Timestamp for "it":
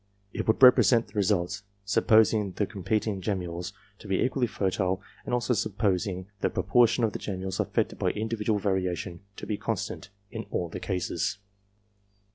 0.33-0.47